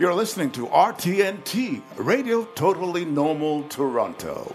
[0.00, 4.54] You're listening to RTNT, Radio Totally Normal Toronto.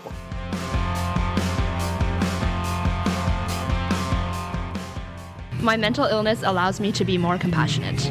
[5.60, 8.10] My mental illness allows me to be more compassionate.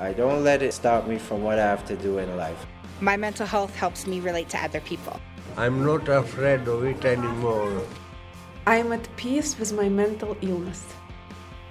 [0.00, 2.66] I don't let it stop me from what I have to do in life.
[3.00, 5.18] My mental health helps me relate to other people.
[5.56, 7.80] I'm not afraid of it anymore.
[8.66, 10.84] I am at peace with my mental illness.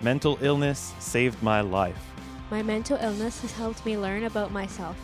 [0.01, 2.14] Mental illness saved my life.
[2.51, 4.95] My mental illness has helped me learn about myself.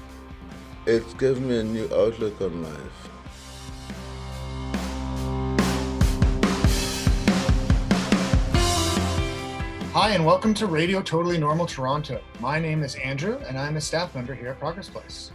[0.86, 3.09] It's given me a new outlook on life.
[9.91, 12.22] Hi, and welcome to Radio Totally Normal Toronto.
[12.40, 15.32] My name is Andrew, and I'm a staff member here at Progress Place.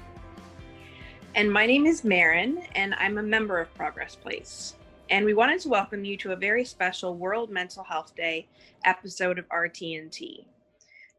[1.34, 4.76] And my name is Marin, and I'm a member of Progress Place.
[5.10, 8.46] And we wanted to welcome you to a very special World Mental Health Day
[8.84, 10.44] episode of RTNT.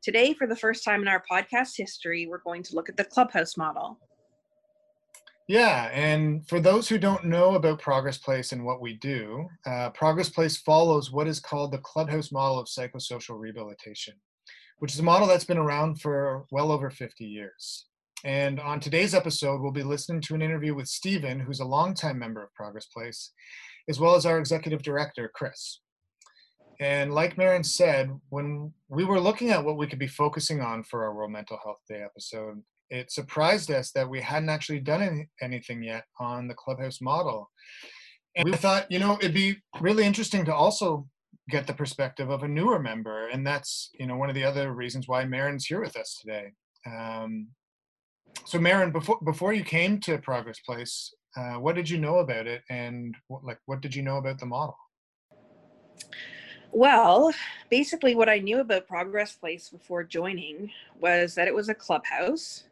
[0.07, 3.03] Today, for the first time in our podcast history, we're going to look at the
[3.03, 3.99] clubhouse model.
[5.49, 9.89] Yeah, and for those who don't know about Progress Place and what we do, uh,
[9.89, 14.13] Progress Place follows what is called the clubhouse model of psychosocial rehabilitation,
[14.79, 17.87] which is a model that's been around for well over 50 years.
[18.23, 22.17] And on today's episode, we'll be listening to an interview with Stephen, who's a longtime
[22.17, 23.33] member of Progress Place,
[23.89, 25.81] as well as our executive director, Chris.
[26.79, 30.83] And like Marin said, when we were looking at what we could be focusing on
[30.83, 35.01] for our World Mental Health Day episode, it surprised us that we hadn't actually done
[35.01, 37.49] any, anything yet on the clubhouse model.
[38.35, 41.07] And we thought, you know, it'd be really interesting to also
[41.49, 43.27] get the perspective of a newer member.
[43.27, 46.51] And that's, you know, one of the other reasons why Marin's here with us today.
[46.85, 47.47] Um,
[48.45, 52.47] so Marin, before before you came to Progress Place, uh, what did you know about
[52.47, 54.77] it, and what, like what did you know about the model?
[56.77, 57.33] Well,
[57.71, 62.65] basically, what I knew about Progress Place before joining was that it was a clubhouse.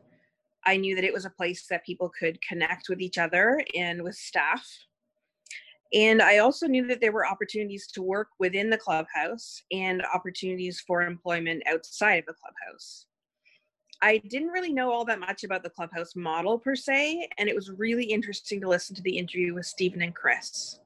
[0.63, 4.03] I knew that it was a place that people could connect with each other and
[4.03, 4.63] with staff.
[5.91, 10.79] And I also knew that there were opportunities to work within the clubhouse and opportunities
[10.79, 13.07] for employment outside of the clubhouse.
[14.03, 17.55] I didn't really know all that much about the clubhouse model per se, and it
[17.55, 20.79] was really interesting to listen to the interview with Stephen and Chris.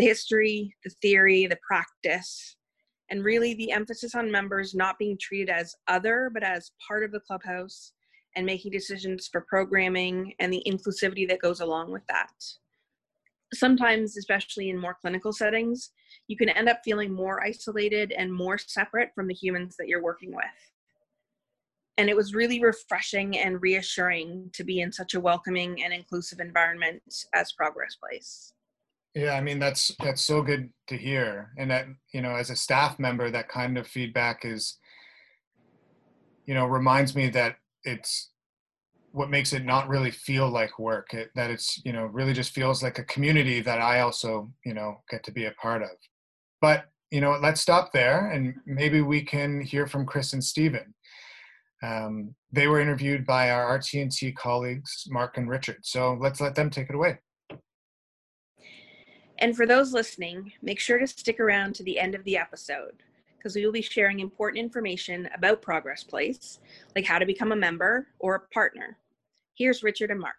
[0.00, 2.56] The history, the theory, the practice,
[3.10, 7.12] and really the emphasis on members not being treated as other, but as part of
[7.12, 7.92] the clubhouse
[8.34, 12.30] and making decisions for programming and the inclusivity that goes along with that.
[13.52, 15.90] Sometimes, especially in more clinical settings,
[16.28, 20.02] you can end up feeling more isolated and more separate from the humans that you're
[20.02, 20.46] working with
[21.98, 26.40] and it was really refreshing and reassuring to be in such a welcoming and inclusive
[26.40, 27.02] environment
[27.34, 28.54] as progress place
[29.14, 32.56] yeah i mean that's that's so good to hear and that you know as a
[32.56, 34.78] staff member that kind of feedback is
[36.46, 38.30] you know reminds me that it's
[39.12, 42.52] what makes it not really feel like work it, that it's you know really just
[42.52, 45.90] feels like a community that i also you know get to be a part of
[46.60, 50.94] but you know let's stop there and maybe we can hear from chris and stephen
[51.82, 55.78] um, they were interviewed by our RTNT colleagues, Mark and Richard.
[55.82, 57.18] So let's let them take it away.
[59.42, 63.02] And for those listening, make sure to stick around to the end of the episode
[63.38, 66.58] because we will be sharing important information about Progress Place,
[66.94, 68.98] like how to become a member or a partner.
[69.54, 70.36] Here's Richard and Mark.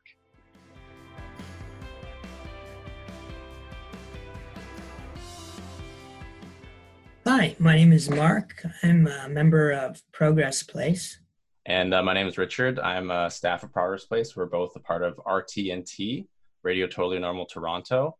[7.25, 8.63] Hi, my name is Mark.
[8.83, 11.19] I'm a member of Progress Place.
[11.65, 12.77] And uh, my name is Richard.
[12.77, 14.35] I'm a staff of Progress Place.
[14.35, 16.27] We're both a part of RTNT,
[16.61, 18.15] Radio Totally Normal Toronto.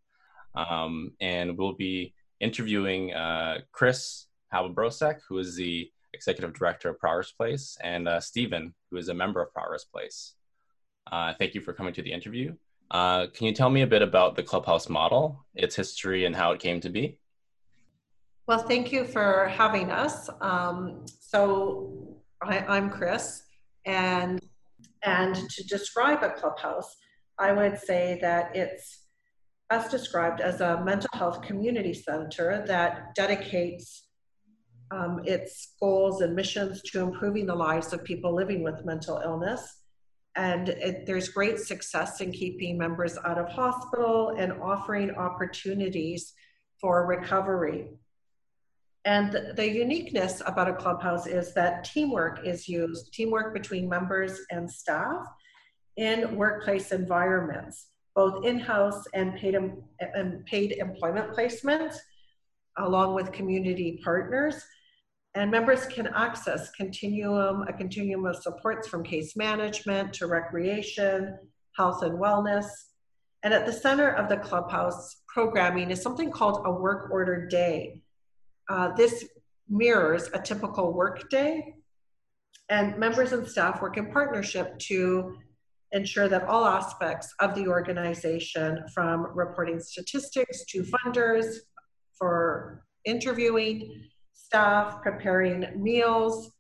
[0.56, 7.31] Um, and we'll be interviewing uh, Chris Havelbrosek, who is the executive director of Progress
[7.31, 10.34] Place, and uh, Stephen, who is a member of Progress Place.
[11.12, 12.53] Uh, thank you for coming to the interview.
[12.91, 16.51] Uh, can you tell me a bit about the Clubhouse model, its history, and how
[16.51, 17.18] it came to be?
[18.47, 20.29] Well, thank you for having us.
[20.41, 23.44] Um, so, I, am Chris,
[23.85, 24.42] and
[25.04, 26.95] and to describe a clubhouse,
[27.39, 29.00] I would say that it's
[29.71, 34.07] best described as a mental health community center that dedicates
[34.91, 39.62] um, its goals and missions to improving the lives of people living with mental illness.
[40.35, 46.33] And it, there's great success in keeping members out of hospital and offering opportunities
[46.81, 47.88] for recovery.
[49.06, 54.38] And the, the, uniqueness about a clubhouse is that teamwork is used, teamwork between members
[54.51, 55.25] and staff
[55.95, 61.96] in workplace environments, both in-house and paid, and paid employment placements,
[62.78, 64.63] along with community partners.
[65.34, 71.38] And members can access continuum, a continuum of supports from case management to recreation,
[71.78, 72.66] health and wellness.
[73.44, 78.02] And at the center of the clubhouse programming is something called a work-ordered day.
[78.69, 79.25] Uh, this
[79.69, 81.75] mirrors a typical work day,
[82.69, 85.38] and members and staff work in partnership to
[85.92, 91.56] ensure that all aspects of the organization, from reporting statistics to funders,
[92.18, 96.52] for interviewing staff, preparing meals,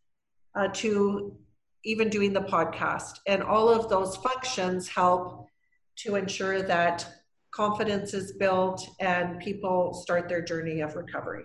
[0.55, 1.37] uh, to
[1.83, 3.19] even doing the podcast.
[3.27, 5.47] And all of those functions help
[5.97, 7.07] to ensure that
[7.51, 11.43] confidence is built and people start their journey of recovery.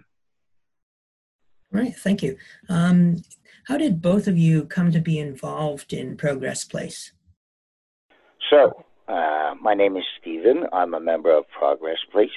[1.72, 2.36] Right, thank you.
[2.68, 3.22] Um,
[3.66, 7.12] how did both of you come to be involved in Progress Place?
[8.50, 10.66] So, uh, my name is Stephen.
[10.72, 12.30] I'm a member of Progress Place,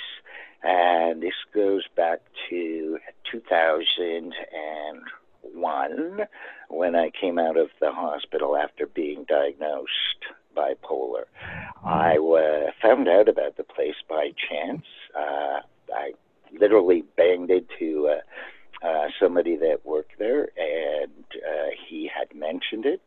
[0.63, 2.97] and this goes back to
[3.31, 6.27] 2001
[6.69, 10.25] when I came out of the hospital after being diagnosed
[10.57, 11.25] bipolar.
[11.85, 14.87] I uh, found out about the place by chance.
[15.15, 15.59] Uh,
[15.93, 16.13] I
[16.59, 18.21] literally banged into uh,
[18.83, 23.03] uh, somebody that worked there, and uh, he had mentioned it.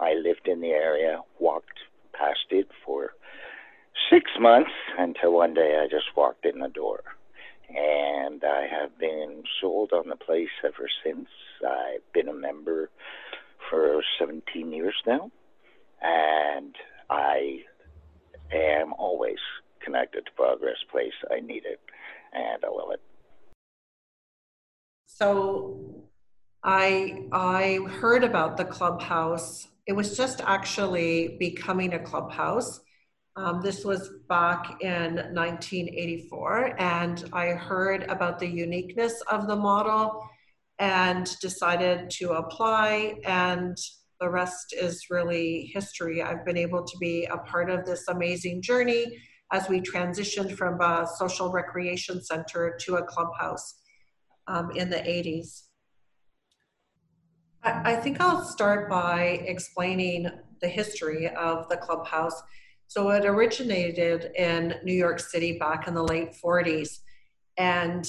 [0.00, 1.78] I lived in the area, walked
[2.12, 3.14] past it for
[4.10, 7.02] six months until one day I just walked in the door.
[7.68, 11.28] And I have been sold on the place ever since.
[11.64, 12.90] I've been a member
[13.68, 15.30] for 17 years now.
[16.02, 16.74] And
[17.08, 17.60] I
[18.52, 19.38] am always
[19.84, 21.12] connected to Progress Place.
[21.30, 21.80] I need it,
[22.32, 23.00] and I love it.
[25.06, 26.04] So
[26.62, 32.78] I I heard about the clubhouse it was just actually becoming a clubhouse.
[33.34, 40.22] Um, this was back in 1984, and I heard about the uniqueness of the model
[40.78, 43.16] and decided to apply.
[43.24, 43.76] And
[44.20, 46.22] the rest is really history.
[46.22, 49.18] I've been able to be a part of this amazing journey
[49.52, 53.74] as we transitioned from a social recreation center to a clubhouse
[54.46, 55.62] um, in the 80s.
[57.62, 60.30] I, think I'll start by explaining
[60.60, 62.42] the history of the clubhouse.
[62.86, 67.00] So it originated in New York City back in the late 40s.
[67.58, 68.06] And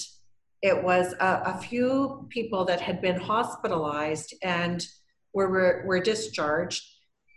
[0.62, 4.86] it was a, a few people that had been hospitalized and
[5.34, 6.84] were, were discharged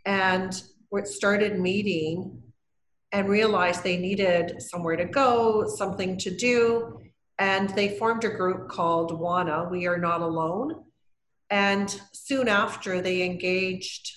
[0.06, 0.62] and
[1.04, 2.40] started meeting
[3.10, 7.00] and realized they needed somewhere to go, something to do.
[7.38, 10.83] And they formed a group called WANA, We Are Not Alone
[11.54, 14.10] and soon after, they engaged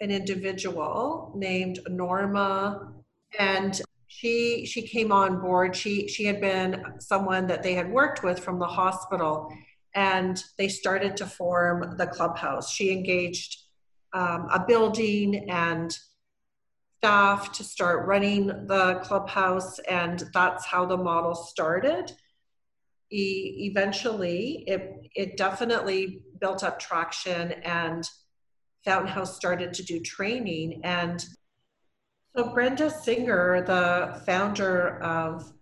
[0.00, 2.92] an individual named Norma,
[3.38, 5.76] and she she came on board.
[5.76, 9.48] She she had been someone that they had worked with from the hospital,
[9.94, 12.72] and they started to form the clubhouse.
[12.72, 13.58] She engaged
[14.12, 15.96] um, a building and
[16.98, 22.10] staff to start running the clubhouse, and that's how the model started.
[23.10, 28.08] E- eventually, it it definitely built up traction and
[28.84, 30.80] Fountain House started to do training.
[30.84, 31.24] And
[32.34, 35.52] so Brenda Singer, the founder of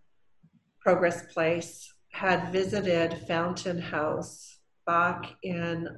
[0.81, 5.89] Progress Place, had visited Fountain House back in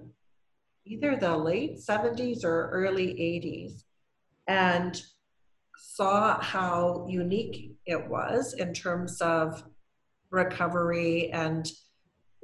[0.87, 3.83] either the late 70s or early 80s
[4.47, 5.03] and
[5.77, 9.65] saw how unique it was in terms of
[10.37, 11.67] recovery and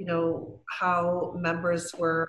[0.03, 2.29] you know, how members were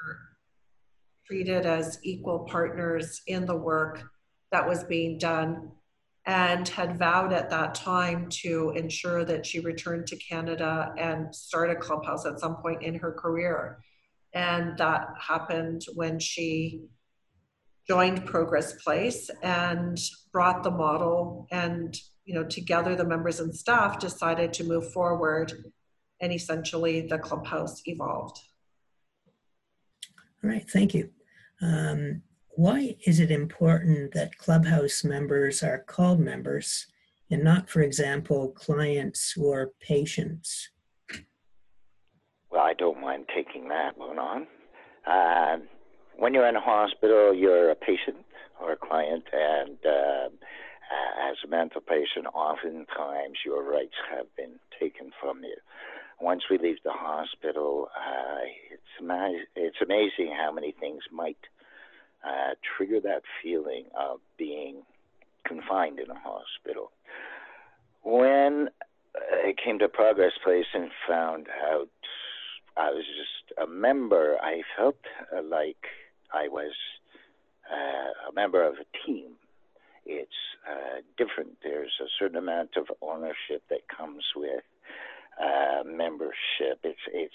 [1.25, 4.03] treated as equal partners in the work
[4.51, 5.71] that was being done
[6.25, 11.71] and had vowed at that time to ensure that she returned to Canada and start
[11.71, 13.79] a clubhouse at some point in her career.
[14.33, 16.83] And that happened when she
[17.87, 19.97] joined Progress Place and
[20.31, 25.71] brought the model and you know together the members and staff decided to move forward
[26.21, 28.39] and essentially the clubhouse evolved.
[30.43, 31.09] All right, thank you.
[31.61, 32.21] Um,
[32.55, 36.87] why is it important that clubhouse members are called members
[37.31, 40.69] and not, for example, clients or patients?
[42.51, 44.47] Well, I don't mind taking that one on.
[45.07, 45.57] Uh,
[46.17, 48.17] when you're in a hospital, you're a patient
[48.61, 50.29] or a client, and uh,
[51.29, 55.55] as a mental patient, oftentimes your rights have been taken from you
[56.23, 58.39] once we leave the hospital, uh,
[58.71, 61.37] it's, ama- it's amazing how many things might
[62.25, 64.83] uh, trigger that feeling of being
[65.45, 66.91] confined in a hospital.
[68.03, 68.69] When
[69.15, 71.89] I came to Progress Place and found out
[72.75, 74.37] I was just a member.
[74.41, 74.97] I felt
[75.35, 75.77] uh, like
[76.33, 76.71] I was
[77.71, 79.33] uh, a member of a team.
[80.05, 80.31] It's
[80.69, 81.57] uh, different.
[81.63, 84.63] There's a certain amount of ownership that comes with
[85.41, 86.79] uh, membership.
[86.83, 87.33] It's it's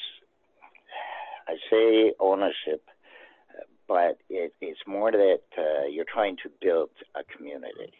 [1.48, 2.82] I say ownership,
[3.86, 7.94] but it, it's more that uh, you're trying to build a community,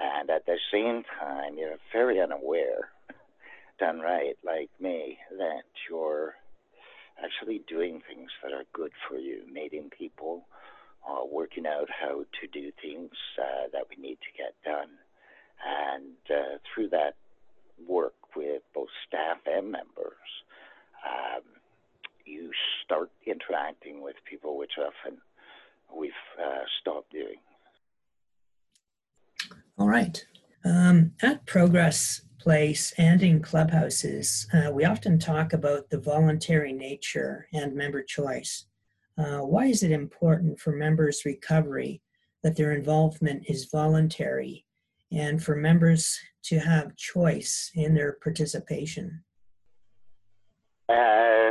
[0.00, 2.88] and at the same time you're very unaware,
[3.78, 6.34] done right, like me, that you're
[7.22, 10.46] actually doing things that are good for you, meeting people,
[11.08, 14.90] uh, working out how to do things uh, that we need to get done.
[15.64, 17.16] And uh, through that
[17.86, 20.30] work with both staff and members,
[21.06, 21.42] um,
[22.24, 22.50] you
[22.84, 25.18] start interacting with people, which often
[25.94, 26.10] we've
[26.42, 27.36] uh, stopped doing.
[29.78, 30.24] All right.
[30.64, 37.46] Um, at Progress Place and in clubhouses, uh, we often talk about the voluntary nature
[37.52, 38.66] and member choice.
[39.20, 42.00] Uh, why is it important for members' recovery
[42.42, 44.64] that their involvement is voluntary
[45.12, 49.22] and for members to have choice in their participation?
[50.88, 51.50] Uh,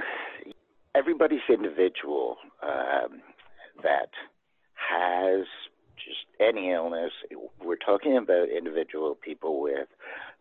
[0.96, 3.22] everybody's individual um,
[3.84, 4.10] that
[4.74, 5.46] has
[5.98, 7.12] just any illness.
[7.64, 9.88] We're talking about individual people with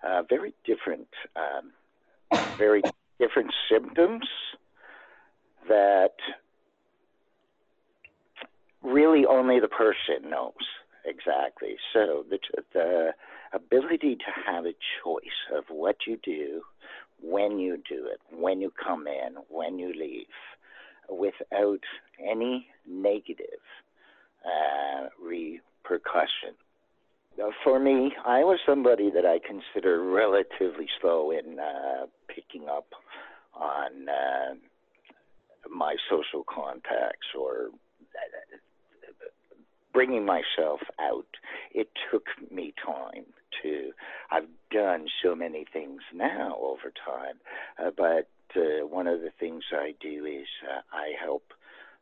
[0.03, 1.73] uh, very different, um,
[2.57, 2.81] very
[3.19, 4.27] different symptoms
[5.69, 6.15] that
[8.93, 10.53] really only the person knows
[11.05, 11.77] exactly.
[11.93, 12.39] So the,
[12.73, 13.11] the
[13.53, 16.63] ability to have a choice of what you do,
[17.23, 20.27] when you do it, when you come in, when you leave,
[21.09, 21.81] without
[22.25, 23.63] any negative
[24.45, 26.55] uh, repercussion.
[27.63, 32.87] For me, I was somebody that I consider relatively slow in uh, picking up
[33.55, 34.55] on uh,
[35.71, 37.69] my social contacts or
[39.99, 41.27] bringing myself out.
[41.75, 43.25] It took me time
[43.65, 43.91] to.
[44.31, 47.35] I've done so many things now over time,
[47.85, 51.53] uh, but uh, one of the things I do is uh, I help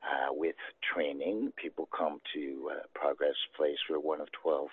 [0.03, 0.57] uh, with
[0.93, 1.55] training.
[1.57, 3.79] People come to uh, Progress Place.
[3.89, 4.69] We're one of 12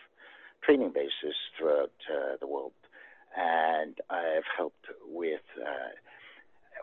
[0.61, 2.73] training bases throughout uh, the world.
[3.37, 5.39] And I've helped with,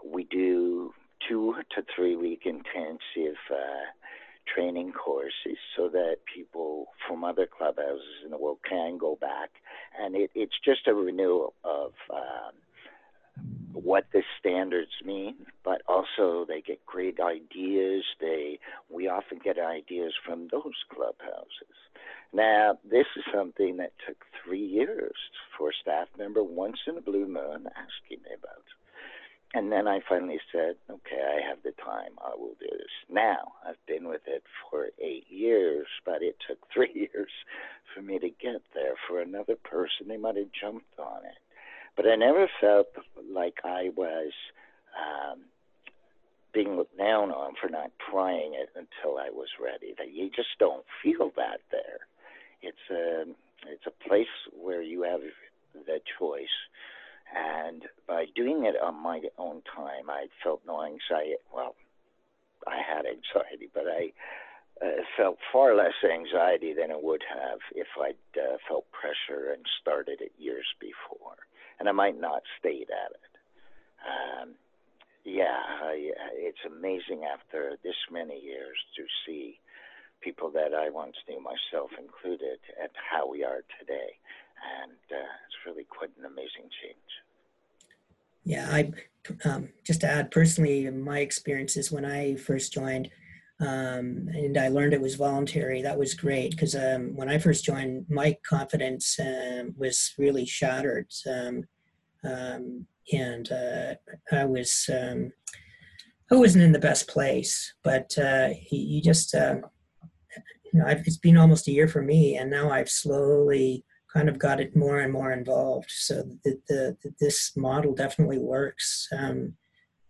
[0.02, 0.94] we do
[1.28, 3.36] two to three week intensive
[4.54, 9.50] training courses so that people from other clubhouses in the world can go back.
[10.00, 12.54] And it, it's just a renewal of um,
[13.72, 18.04] what the standards mean, but also they get great ideas.
[18.20, 21.76] They we often get ideas from those clubhouses.
[22.32, 25.16] Now, this is something that took three years
[25.56, 28.64] for a staff member once in a blue moon asking me about.
[29.52, 32.12] And then I finally said, okay, I have the time.
[32.24, 32.94] I will do this.
[33.10, 37.30] Now, I've been with it for eight years, but it took three years
[37.94, 38.94] for me to get there.
[39.08, 41.38] For another person, they might have jumped on it.
[41.96, 42.86] But I never felt
[43.28, 44.32] like I was
[44.96, 45.40] um,
[46.54, 49.94] being looked down on for not trying it until I was ready.
[49.98, 52.06] That you just don't feel that there.
[52.62, 53.24] It's a
[53.68, 54.26] it's a place
[54.58, 55.20] where you have
[55.74, 56.48] the choice
[57.34, 61.36] and by doing it on my own time, I felt no anxiety.
[61.54, 61.74] Well,
[62.66, 64.12] I had anxiety, but I
[64.84, 69.64] uh, felt far less anxiety than I would have if I'd uh, felt pressure and
[69.80, 71.36] started it years before.
[71.78, 73.34] And I might not stayed at it.
[74.00, 74.54] Um,
[75.24, 79.60] yeah, I, it's amazing after this many years to see
[80.20, 84.18] people that I once knew, myself included, and how we are today
[84.82, 86.96] and uh, it's really quite an amazing change.
[88.44, 88.92] Yeah, I
[89.44, 93.10] um, just to add personally, my experiences when I first joined,
[93.60, 95.82] um, and I learned it was voluntary.
[95.82, 101.10] That was great because um, when I first joined, my confidence um, was really shattered,
[101.30, 101.64] um,
[102.24, 103.94] um, and uh,
[104.32, 107.74] I was I wasn't in the best place.
[107.84, 109.56] But uh, you just uh,
[110.72, 114.28] you know, I've, it's been almost a year for me, and now I've slowly kind
[114.28, 115.90] of got it more and more involved.
[115.90, 119.08] So the, the, the this model definitely works.
[119.16, 119.54] Um,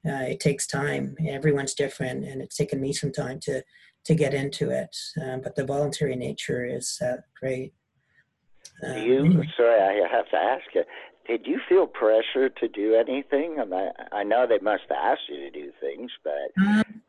[0.06, 1.14] uh, it takes time.
[1.28, 3.62] Everyone's different, and it's taken me some time to
[4.06, 4.96] to get into it.
[5.22, 7.74] Um, but the voluntary nature is uh, great.
[8.82, 9.48] Um, you, anyway.
[9.56, 10.84] sorry, I have to ask you.
[11.26, 13.58] Did you feel pressure to do anything?
[13.60, 17.02] I, I know they must have asked you to do things, but um,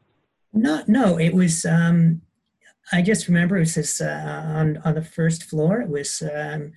[0.53, 0.89] not.
[0.89, 1.65] No, it was.
[1.65, 2.21] Um,
[2.93, 5.81] I just remember it was this uh, on on the first floor.
[5.81, 6.73] It was um,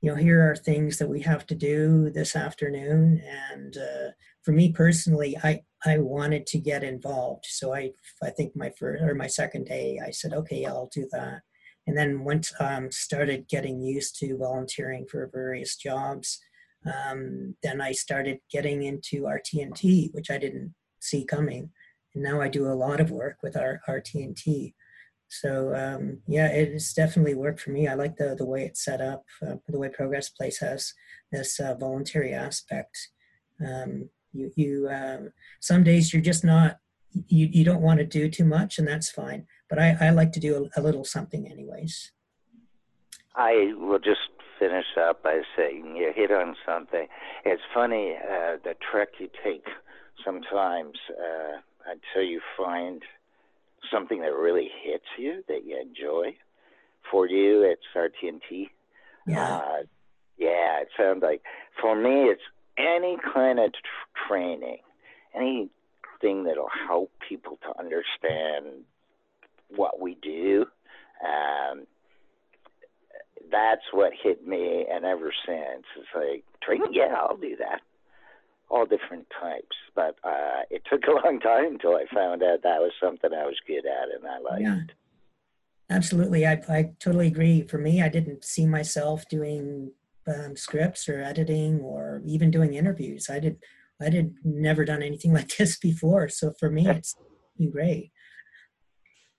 [0.00, 3.20] you know, here are things that we have to do this afternoon.
[3.52, 4.10] And uh,
[4.42, 7.46] for me personally, I, I wanted to get involved.
[7.48, 11.08] So I, I think my first or my second day, I said, okay, I'll do
[11.12, 11.42] that.
[11.86, 16.38] And then once um, started getting used to volunteering for various jobs,
[16.86, 21.70] um, then I started getting into RTNT, which I didn't see coming.
[22.14, 24.74] And now I do a lot of work with our RTNT.
[25.28, 27.86] So um, yeah, it has definitely worked for me.
[27.86, 30.94] I like the the way it's set up, uh, the way Progress Place has
[31.30, 32.96] this uh, voluntary aspect.
[33.64, 36.78] Um, you you um, some days you're just not
[37.12, 39.46] you you don't want to do too much, and that's fine.
[39.68, 42.12] But I I like to do a, a little something anyways.
[43.36, 47.06] I will just finish up by saying you hit on something.
[47.44, 49.66] It's funny uh, the trek you take
[50.24, 53.02] sometimes uh, until you find
[53.92, 56.36] something that really hits you that you enjoy.
[57.10, 58.68] For you, it's RTNT.
[59.26, 59.56] Yeah.
[59.56, 59.82] Uh,
[60.36, 61.42] yeah, it sounds like
[61.80, 62.42] for me, it's
[62.76, 64.78] any kind of tr- training,
[65.34, 68.84] anything that'll help people to understand
[69.74, 70.66] what we do.
[71.24, 71.86] Um,
[73.50, 76.92] that's what hit me, and ever since, it's like training.
[76.92, 77.80] Yeah, I'll do that
[78.70, 79.76] all different types.
[79.94, 83.46] But uh, it took a long time until I found out that was something I
[83.46, 84.62] was good at and I liked.
[84.62, 84.94] Yeah.
[85.90, 87.62] Absolutely, I, I totally agree.
[87.62, 89.92] For me, I didn't see myself doing
[90.26, 93.30] um, scripts or editing or even doing interviews.
[93.30, 93.56] I did,
[94.00, 96.28] I did never done anything like this before.
[96.28, 97.14] So for me, it's
[97.72, 98.12] great.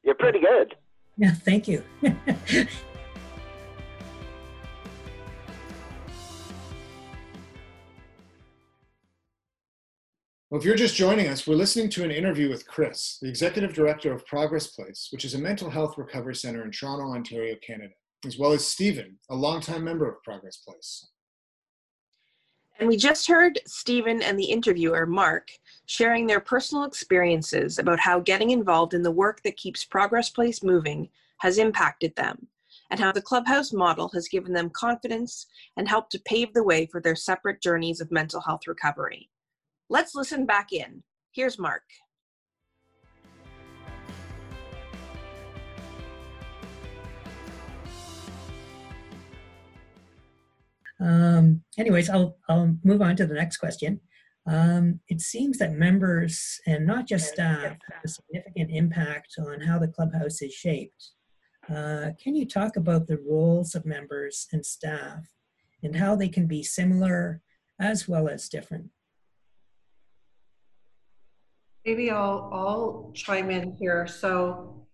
[0.03, 0.75] You're pretty good.
[1.17, 1.83] Yeah, thank you.
[10.49, 13.71] Well, if you're just joining us, we're listening to an interview with Chris, the Executive
[13.71, 17.93] Director of Progress Place, which is a mental health recovery center in Toronto, Ontario, Canada,
[18.25, 21.07] as well as Stephen, a longtime member of Progress Place.
[22.79, 25.51] And we just heard Stephen and the interviewer, Mark,
[25.85, 30.63] sharing their personal experiences about how getting involved in the work that keeps Progress Place
[30.63, 31.09] moving
[31.41, 32.47] has impacted them,
[32.89, 35.45] and how the clubhouse model has given them confidence
[35.77, 39.29] and helped to pave the way for their separate journeys of mental health recovery.
[39.89, 41.03] Let's listen back in.
[41.31, 41.81] Here's Mark.
[51.01, 54.01] Um, anyways, I'll, I'll move on to the next question.
[54.45, 59.79] Um, it seems that members and not just staff have a significant impact on how
[59.79, 61.11] the clubhouse is shaped.
[61.67, 65.27] Uh, can you talk about the roles of members and staff
[65.83, 67.41] and how they can be similar
[67.79, 68.89] as well as different?
[71.89, 74.05] Maybe I'll, I'll chime in here.
[74.05, 74.85] So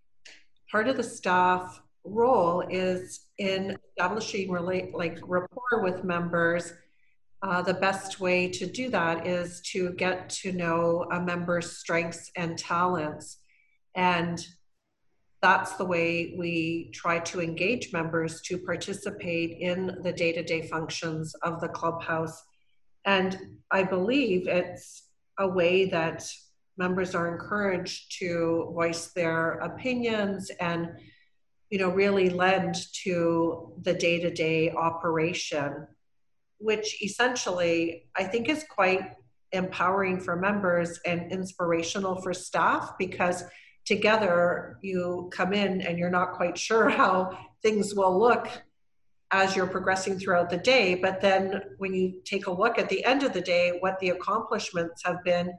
[0.71, 6.71] part of the staff role is in establishing relate like rapport with members.
[7.41, 12.31] Uh, the best way to do that is to get to know a member's strengths
[12.37, 13.39] and talents.
[13.95, 14.39] And
[15.41, 20.65] that's the way we try to engage members to participate in the day to day
[20.69, 22.41] functions of the clubhouse.
[23.03, 23.37] And
[23.69, 26.25] I believe it's a way that
[26.77, 30.89] members are encouraged to voice their opinions and
[31.69, 35.87] you know really lend to the day-to-day operation
[36.57, 39.01] which essentially i think is quite
[39.51, 43.43] empowering for members and inspirational for staff because
[43.85, 48.47] together you come in and you're not quite sure how things will look
[49.31, 50.95] as you're progressing throughout the day.
[50.95, 54.09] But then when you take a look at the end of the day what the
[54.09, 55.51] accomplishments have been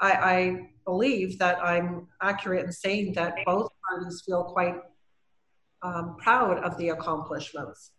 [0.00, 4.76] I, I believe that I'm accurate in saying that both parties feel quite
[5.82, 7.92] um, proud of the accomplishments.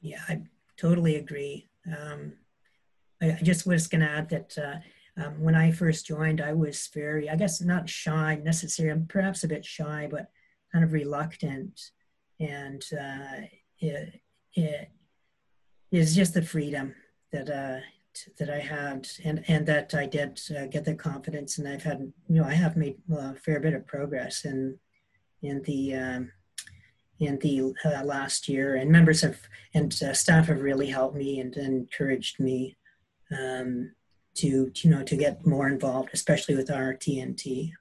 [0.00, 0.42] Yeah, I
[0.76, 1.68] totally agree.
[1.86, 2.34] Um,
[3.22, 6.52] I, I, just was going to add that uh, um, when I first joined, I
[6.52, 10.26] was very, I guess, not shy necessarily, perhaps a bit shy, but
[10.72, 11.80] kind of reluctant.
[12.38, 13.46] And uh,
[13.78, 14.20] it,
[14.54, 14.90] it
[15.90, 16.94] is just the freedom
[17.32, 17.80] that uh,
[18.38, 22.12] that I had, and and that I did uh, get the confidence, and I've had,
[22.28, 24.78] you know, I have made a fair bit of progress in
[25.42, 26.32] in the um,
[27.18, 29.38] in the uh, last year, and members have
[29.74, 32.76] and uh, staff have really helped me and, encouraged me
[33.36, 33.92] um,
[34.34, 37.72] to you know to get more involved, especially with RTNT.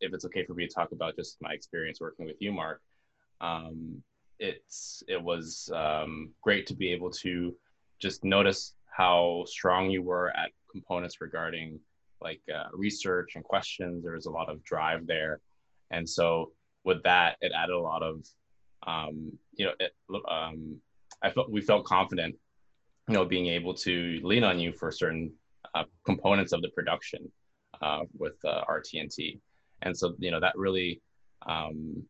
[0.00, 2.82] If it's okay for me to talk about just my experience working with you, Mark,
[3.40, 4.02] um,
[4.38, 7.54] it's it was um, great to be able to
[7.98, 11.78] just notice how strong you were at components regarding
[12.20, 14.02] like uh, research and questions.
[14.02, 15.40] There was a lot of drive there,
[15.90, 16.52] and so
[16.84, 18.24] with that, it added a lot of,
[18.86, 19.92] um, you know, it,
[20.30, 20.76] um,
[21.22, 22.36] I felt we felt confident,
[23.08, 25.32] you know, being able to lean on you for certain
[25.74, 27.30] uh, components of the production
[27.82, 29.40] uh, with uh, RTNT.
[29.82, 31.02] And so, you know, that really
[31.46, 32.04] um,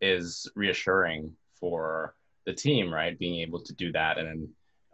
[0.00, 2.14] is reassuring for
[2.46, 3.18] the team, right?
[3.18, 4.18] Being able to do that.
[4.18, 4.48] And then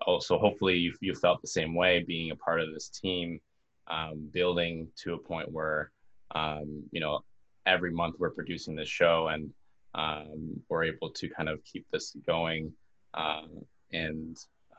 [0.07, 3.41] also, hopefully, you, you felt the same way being a part of this team,
[3.89, 5.91] um, building to a point where,
[6.35, 7.21] um, you know,
[7.67, 9.51] every month we're producing this show and
[9.95, 12.73] um, we're able to kind of keep this going
[13.15, 14.37] um, and,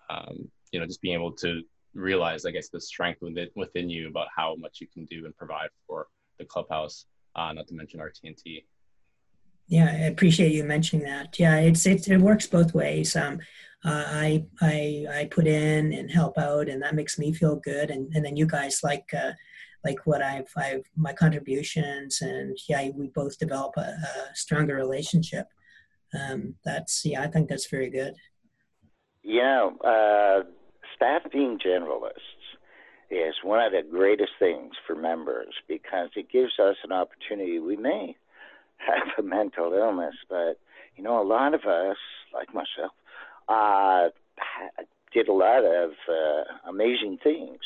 [0.09, 1.61] um, you know, just being able to
[1.93, 5.35] realize, I guess, the strength within, within you about how much you can do and
[5.35, 7.05] provide for the clubhouse,
[7.35, 8.63] uh, not to mention RTNT.
[9.69, 11.37] Yeah, I appreciate you mentioning that.
[11.39, 13.15] Yeah, it's it, it works both ways.
[13.15, 13.39] Um,
[13.85, 17.91] uh, I I I put in and help out, and that makes me feel good.
[17.91, 19.33] And and then you guys like uh,
[19.85, 25.45] like what I've I've my contributions, and yeah, we both develop a, a stronger relationship.
[26.19, 28.15] Um, that's yeah, I think that's very good.
[29.23, 30.43] Yeah, uh,
[30.95, 32.39] staff being generalists
[33.11, 37.59] is one of the greatest things for members because it gives us an opportunity.
[37.59, 38.15] We may
[38.87, 40.59] have a mental illness, but
[40.95, 41.97] you know, a lot of us,
[42.33, 42.91] like myself,
[43.47, 44.09] uh,
[45.13, 47.59] did a lot of uh, amazing things.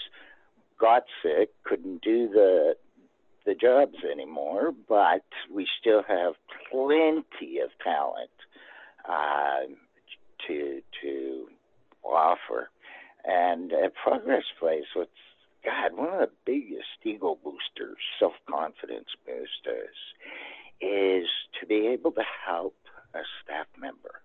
[0.80, 2.76] Got sick, couldn't do the
[3.46, 6.34] the jobs anymore, but we still have
[6.72, 8.30] plenty of talent
[9.08, 9.68] uh,
[10.48, 11.48] to to
[12.04, 12.70] offer.
[13.26, 15.12] And at Progress Place, what's
[15.64, 19.96] God, one of the biggest ego boosters, self confidence boosters,
[20.84, 21.28] is
[21.60, 22.76] to be able to help
[23.14, 24.22] a staff member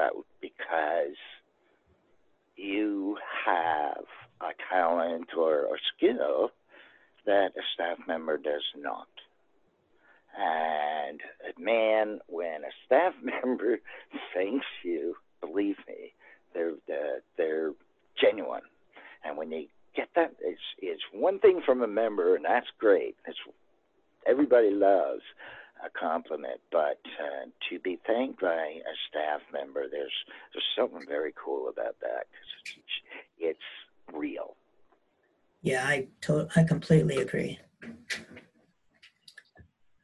[0.00, 0.08] uh,
[0.40, 1.16] because
[2.56, 4.04] you have
[4.40, 6.50] a talent or a skill
[7.26, 9.08] that a staff member does not.
[10.38, 11.20] And
[11.58, 13.78] man, when a staff member
[14.34, 16.12] thanks you, believe me,
[16.54, 16.74] they're
[17.36, 17.72] they're
[18.20, 18.62] genuine.
[19.24, 23.16] And when they get that, it's it's one thing from a member, and that's great.
[23.26, 23.38] It's
[24.26, 25.22] everybody loves
[25.84, 30.12] a compliment, but uh, to be thanked by a staff member, there's
[30.52, 34.56] there's something very cool about that because it's, it's real.
[35.62, 37.58] Yeah, I to- I completely agree.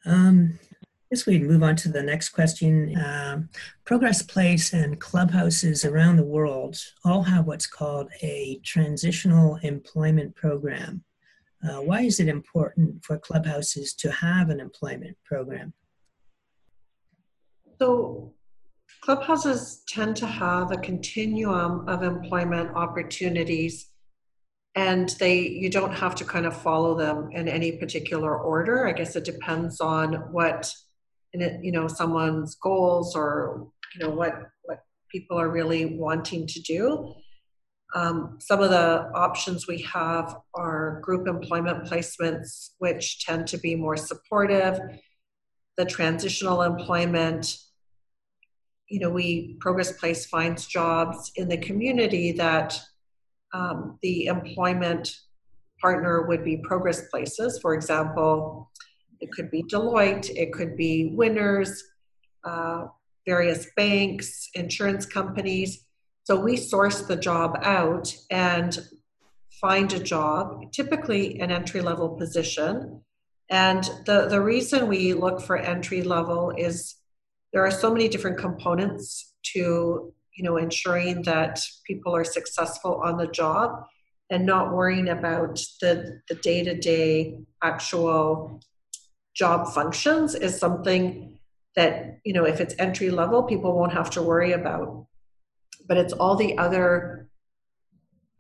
[0.04, 0.58] Um,
[1.10, 2.94] I guess we move on to the next question.
[3.02, 3.48] Um,
[3.84, 11.02] Progress Place and clubhouses around the world all have what's called a transitional employment program.
[11.62, 15.72] Uh, why is it important for clubhouses to have an employment program?
[17.80, 18.32] So,
[19.02, 23.88] clubhouses tend to have a continuum of employment opportunities
[24.78, 28.92] and they you don't have to kind of follow them in any particular order i
[28.92, 30.72] guess it depends on what
[31.34, 37.14] you know someone's goals or you know what what people are really wanting to do
[37.94, 43.74] um, some of the options we have are group employment placements, which tend to be
[43.74, 44.79] more supportive.
[45.79, 47.57] The transitional employment,
[48.88, 52.79] you know, we Progress Place finds jobs in the community that
[53.55, 55.16] um, the employment
[55.81, 57.59] partner would be Progress Places.
[57.61, 58.70] For example,
[59.20, 61.83] it could be Deloitte, it could be Winners,
[62.44, 62.87] uh,
[63.27, 65.88] various banks, insurance companies
[66.28, 68.78] so we source the job out and
[69.62, 73.00] find a job, typically an entry level position.
[73.48, 76.96] And the, the reason we look for entry level is
[77.54, 83.16] there are so many different components to you know ensuring that people are successful on
[83.16, 83.84] the job
[84.28, 88.60] and not worrying about the, the day-to-day actual
[89.34, 91.38] job functions is something
[91.74, 95.07] that you know if it's entry level people won't have to worry about
[95.88, 97.29] but it's all the other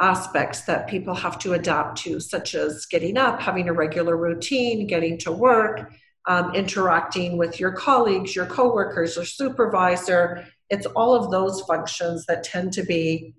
[0.00, 4.86] aspects that people have to adapt to, such as getting up, having a regular routine,
[4.86, 5.92] getting to work,
[6.26, 10.46] um, interacting with your colleagues, your coworkers, your supervisor.
[10.70, 13.34] It's all of those functions that tend to be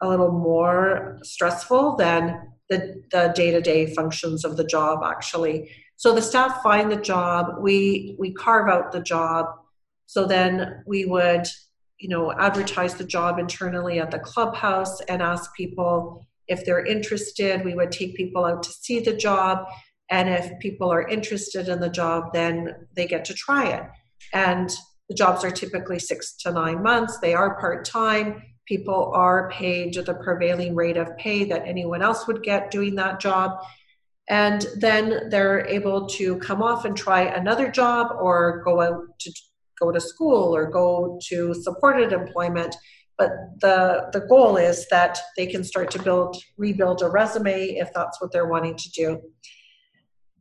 [0.00, 5.70] a little more stressful than the, the day-to-day functions of the job actually.
[5.96, 7.56] So the staff find the job.
[7.60, 9.46] We we carve out the job.
[10.06, 11.46] So then we would
[12.02, 17.64] you know advertise the job internally at the clubhouse and ask people if they're interested.
[17.64, 19.64] We would take people out to see the job
[20.10, 23.84] and if people are interested in the job then they get to try it.
[24.32, 24.68] And
[25.08, 27.18] the jobs are typically six to nine months.
[27.18, 28.42] They are part-time.
[28.66, 33.20] People are paid the prevailing rate of pay that anyone else would get doing that
[33.20, 33.60] job.
[34.28, 39.32] And then they're able to come off and try another job or go out to
[39.82, 42.74] go to school or go to supported employment
[43.18, 43.30] But
[43.64, 43.78] the,
[44.14, 48.30] the goal is that they can start to build, rebuild a resume if that's what
[48.32, 49.08] they're wanting to do.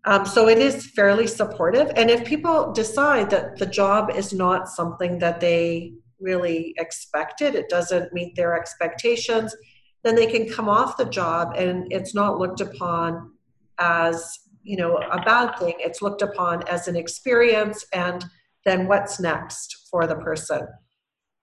[0.10, 1.92] Um, so it is fairly supportive.
[1.96, 7.70] And if people decide that the job is not something that they really expected, it
[7.70, 9.56] doesn't meet their expectations,
[10.04, 13.32] then they can come off the job and it's not looked upon
[13.78, 18.26] as you know a bad thing it's looked upon as an experience and
[18.66, 20.68] then what's next for the person?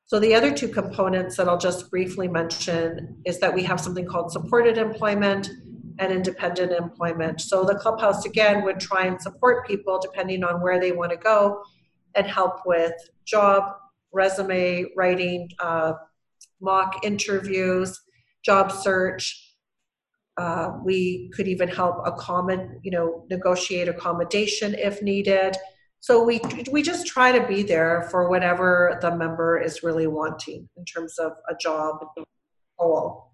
[0.04, 4.06] So the other two components that i'll just briefly mention is that we have something
[4.06, 5.50] called supported employment
[5.98, 7.40] and independent employment.
[7.40, 11.16] So the clubhouse again would try and support people depending on where they want to
[11.16, 11.62] go
[12.14, 13.64] and help with job
[14.12, 15.94] resume writing uh,
[16.60, 18.00] mock interviews
[18.44, 19.44] job search.
[20.36, 25.56] Uh, we could even help accommodate, you know, negotiate accommodation if needed.
[26.00, 30.68] So we we just try to be there for whatever the member is really wanting
[30.76, 31.98] in terms of a job
[32.78, 33.32] goal.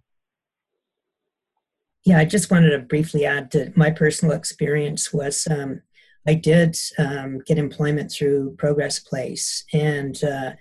[2.04, 5.82] Yeah, I just wanted to briefly add that my personal experience was um,
[6.26, 10.52] I did um, get employment through Progress Place, and uh,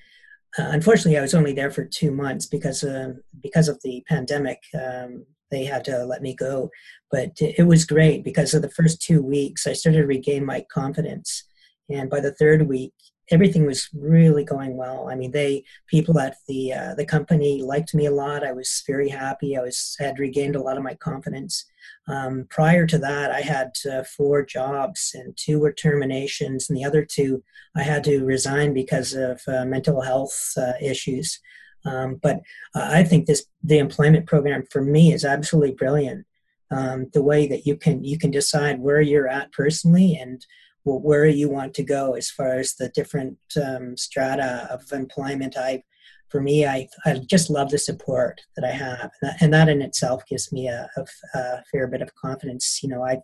[0.60, 4.60] uh, unfortunately, I was only there for two months because uh, because of the pandemic.
[4.74, 6.72] Um, they had to let me go.
[7.12, 10.66] But it was great because of the first two weeks, I started to regain my
[10.74, 11.44] confidence.
[11.90, 12.94] And by the third week,
[13.32, 15.10] everything was really going well.
[15.10, 18.46] I mean, they people at the uh, the company liked me a lot.
[18.46, 19.58] I was very happy.
[19.58, 21.66] I was had regained a lot of my confidence.
[22.08, 26.86] Um, prior to that, I had uh, four jobs, and two were terminations, and the
[26.86, 27.44] other two
[27.76, 31.40] I had to resign because of uh, mental health uh, issues.
[31.86, 32.38] Um, but
[32.76, 36.26] uh, I think this the employment program for me is absolutely brilliant.
[36.72, 40.46] Um, the way that you can you can decide where you're at personally and
[40.84, 45.56] where you want to go as far as the different um, strata of employment.
[45.58, 45.84] I
[46.30, 50.24] for me, I, I just love the support that I have, and that in itself
[50.28, 52.80] gives me a, a, a fair bit of confidence.
[52.82, 53.20] You know, I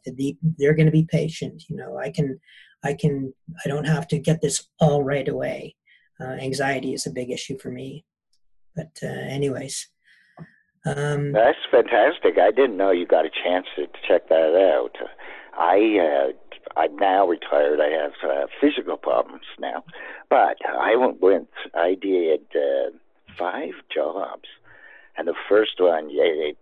[0.60, 1.64] they're going to be patient.
[1.70, 2.40] You know, I can,
[2.84, 3.34] I can,
[3.66, 5.76] I don't have to get this all right away.
[6.22, 8.06] Uh, anxiety is a big issue for me.
[8.76, 9.88] But uh, anyways,
[10.86, 12.38] um, that's fantastic.
[12.38, 14.96] I didn't know you got a chance to check that out.
[15.58, 17.80] I uh, I'm now retired.
[17.80, 19.84] I have uh, physical problems now,
[20.30, 21.50] but I went.
[21.74, 22.92] I did uh,
[23.38, 24.48] five jobs,
[25.18, 26.58] and the first one, yeah, it,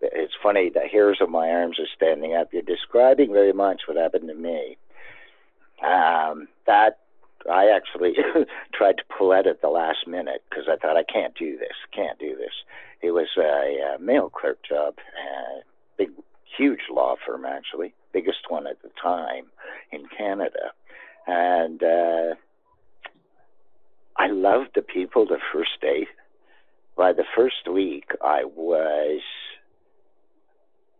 [0.00, 0.70] it's funny.
[0.70, 2.52] The hairs of my arms are standing up.
[2.52, 4.76] You're describing very much what happened to me.
[5.82, 6.98] Um, that
[7.50, 8.14] I actually
[8.74, 11.76] tried to pull out at the last minute because I thought I can't do this,
[11.94, 12.52] can't do this.
[13.02, 15.62] It was a, a mail clerk job, a
[15.96, 16.10] big,
[16.56, 19.46] huge law firm actually, biggest one at the time
[19.92, 20.72] in Canada,
[21.26, 22.34] and uh,
[24.16, 26.06] I loved the people the first day.
[26.96, 29.20] By the first week, I was.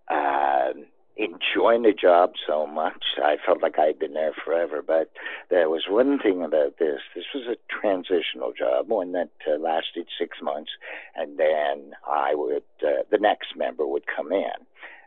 [0.09, 0.73] Uh,
[1.21, 3.05] enjoying the job so much.
[3.23, 4.83] I felt like I'd been there forever.
[4.87, 5.11] But
[5.51, 7.01] there was one thing about this.
[7.15, 10.71] This was a transitional job, one that uh, lasted six months,
[11.15, 14.59] and then I would uh, the next member would come in,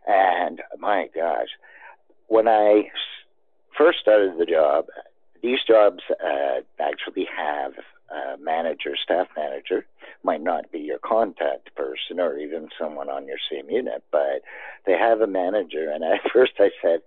[0.08, 1.50] and my gosh,
[2.34, 2.90] when I
[3.78, 4.88] first started the job,
[5.44, 7.74] these jobs uh, actually have
[8.10, 9.86] a manager, staff manager,
[10.24, 14.42] might not be your contact person or even someone on your same unit, but
[14.88, 15.92] they have a manager.
[15.92, 17.02] And at first I said,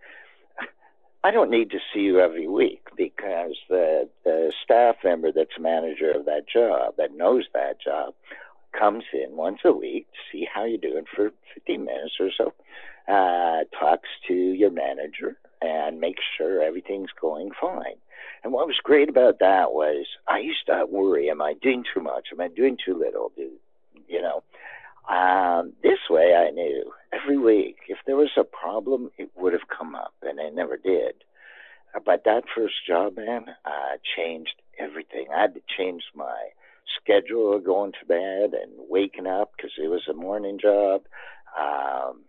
[1.24, 6.12] I don't need to see you every week because the, the staff member that's manager
[6.12, 8.14] of that job, that knows that job,
[8.78, 12.52] comes in once a week to see how you're doing for 15 minutes or so,
[13.08, 17.96] uh, talks to your manager, and makes sure everything's going fine.
[18.44, 22.00] And what was great about that was I used to worry, am I doing too
[22.00, 22.28] much?
[22.32, 23.32] Am I doing too little?
[23.36, 23.50] Do,
[24.08, 24.42] you know,
[25.12, 29.68] um, this way I knew every week if there was a problem, it would have
[29.76, 31.14] come up, and it never did.
[32.04, 35.26] But that first job, man, uh, changed everything.
[35.34, 36.50] I had to change my
[37.00, 41.02] schedule of going to bed and waking up because it was a morning job.
[41.58, 42.20] Um,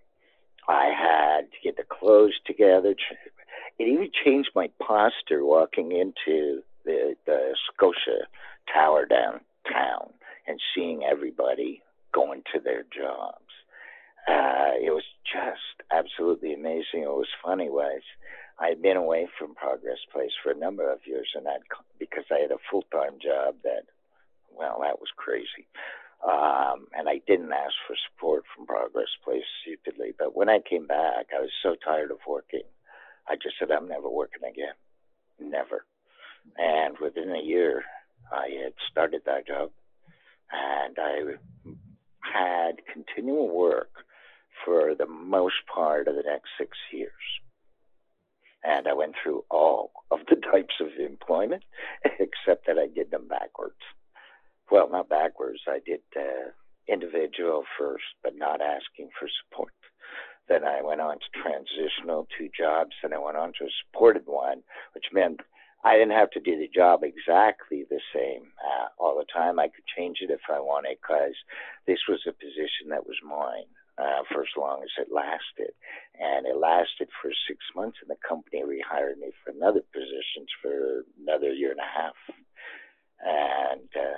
[0.67, 2.95] I had to get the clothes together,
[3.79, 8.27] it even changed my posture walking into the, the Scotia
[8.73, 10.11] Tower downtown
[10.47, 11.81] and seeing everybody
[12.13, 13.43] going to their jobs.
[14.27, 17.03] Uh, it was just absolutely amazing.
[17.03, 18.01] It was funny was
[18.59, 21.61] I had been away from Progress Place for a number of years, and that
[21.99, 23.83] because I had a full time job that,
[24.51, 25.67] well, that was crazy.
[26.25, 30.13] Um, and I didn't ask for support from Progress Place stupidly.
[30.17, 32.63] But when I came back, I was so tired of working
[33.27, 34.75] I just said, I'm never working again.
[35.39, 35.85] Never.
[36.57, 37.83] And within a year,
[38.31, 39.71] I had started that job.
[40.51, 41.21] and I
[42.21, 43.91] had continual work
[44.65, 47.11] for the most part of the next six years.
[48.63, 51.63] And I went through all of the types of employment,
[52.05, 53.75] except that I did them backwards.
[54.71, 55.61] Well, not backwards.
[55.67, 56.51] I did uh,
[56.87, 59.71] individual first, but not asking for support.
[60.49, 64.23] Then I went on to transitional two jobs, and I went on to a supported
[64.25, 65.41] one, which meant
[65.83, 69.59] I didn't have to do the job exactly the same uh, all the time.
[69.59, 71.35] I could change it if I wanted because
[71.85, 75.75] this was a position that was mine uh, for as long as it lasted.
[76.19, 81.03] And it lasted for six months, and the company rehired me for another positions for
[81.21, 82.17] another year and a half.
[83.23, 84.17] And uh,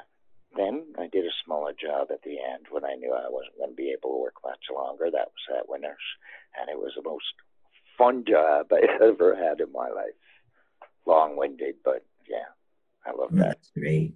[0.56, 3.70] then I did a smaller job at the end when I knew I wasn't going
[3.70, 5.06] to be able to work much longer.
[5.12, 5.98] That was at Winners,
[6.60, 7.26] and it was the most
[7.98, 10.16] fun job I ever had in my life.
[11.06, 12.50] Long-winded, but yeah,
[13.06, 13.58] I love that.
[13.58, 14.16] That's great.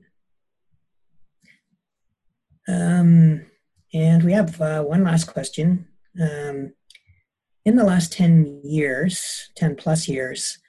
[2.68, 3.46] Um,
[3.94, 5.88] and we have uh, one last question.
[6.20, 6.74] Um,
[7.66, 10.60] in the last 10 years, 10 plus years,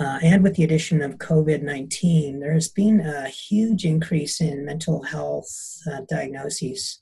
[0.00, 4.64] uh, and with the addition of COVID 19, there has been a huge increase in
[4.64, 5.50] mental health
[5.90, 7.00] uh, diagnoses.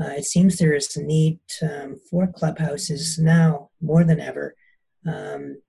[0.00, 4.56] Uh, it seems there is a need um, for clubhouses now more than ever.
[5.06, 5.62] Um,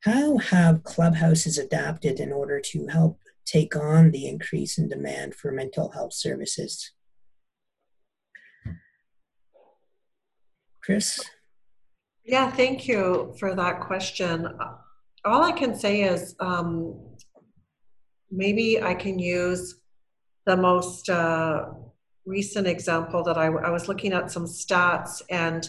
[0.00, 5.50] how have clubhouses adapted in order to help take on the increase in demand for
[5.50, 6.92] mental health services?
[10.80, 11.20] Chris?
[12.24, 14.46] Yeah, thank you for that question.
[15.26, 16.94] All I can say is um,
[18.30, 19.80] maybe I can use
[20.46, 21.66] the most uh,
[22.24, 25.68] recent example that I, I was looking at some stats and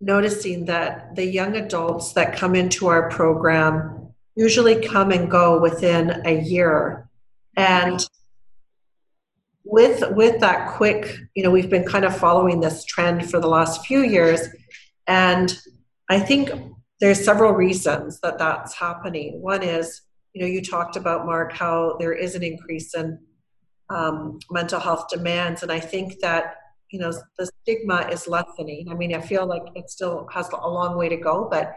[0.00, 6.22] noticing that the young adults that come into our program usually come and go within
[6.26, 7.08] a year.
[7.56, 8.04] And
[9.68, 13.46] with with that quick you know we've been kind of following this trend for the
[13.46, 14.48] last few years
[15.06, 15.60] and
[16.08, 16.50] i think
[17.00, 21.96] there's several reasons that that's happening one is you know you talked about mark how
[21.98, 23.18] there is an increase in
[23.90, 26.54] um, mental health demands and i think that
[26.90, 30.68] you know the stigma is lessening i mean i feel like it still has a
[30.68, 31.74] long way to go but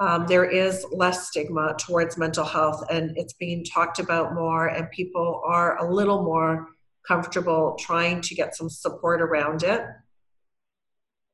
[0.00, 4.90] um, there is less stigma towards mental health and it's being talked about more and
[4.90, 6.68] people are a little more
[7.06, 9.82] comfortable trying to get some support around it.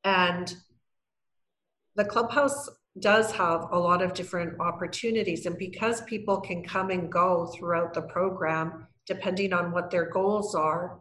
[0.04, 0.54] And
[1.96, 2.68] the clubhouse
[3.00, 5.46] does have a lot of different opportunities.
[5.46, 10.54] And because people can come and go throughout the program, depending on what their goals
[10.54, 10.98] are,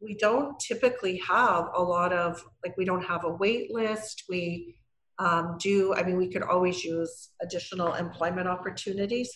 [0.00, 4.24] we don't typically have a lot of, like, we don't have a wait list.
[4.28, 4.76] We
[5.18, 9.32] um, do, I mean, we could always use additional employment opportunities,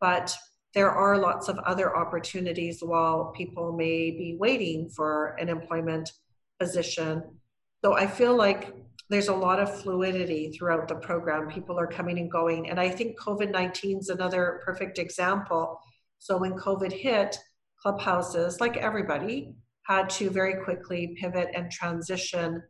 [0.00, 0.34] but
[0.74, 6.12] there are lots of other opportunities while people may be waiting for an employment
[6.60, 7.22] position.
[7.84, 8.74] So I feel like
[9.10, 11.48] there's a lot of fluidity throughout the program.
[11.48, 12.68] People are coming and going.
[12.68, 15.80] And I think COVID 19 is another perfect example.
[16.18, 17.38] So when COVID hit,
[17.80, 22.62] clubhouses, like everybody, had to very quickly pivot and transition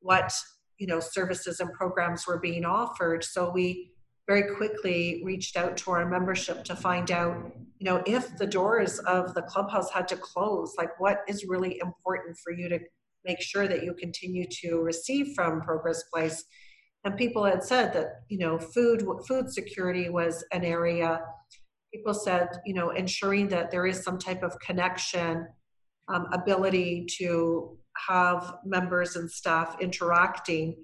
[0.00, 0.32] what
[0.78, 3.24] you know services and programs were being offered.
[3.24, 3.92] So we
[4.28, 9.00] very quickly reached out to our membership to find out you know if the doors
[9.00, 12.78] of the clubhouse had to close like what is really important for you to
[13.24, 16.44] make sure that you continue to receive from progress place.
[17.04, 21.20] And people had said that you know food food security was an area.
[21.92, 25.46] People said you know ensuring that there is some type of connection
[26.08, 27.76] um, ability to
[28.08, 30.76] have members and staff interacting.